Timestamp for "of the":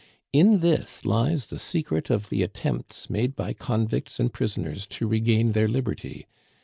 2.09-2.41